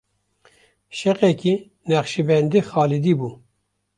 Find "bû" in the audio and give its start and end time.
3.19-3.29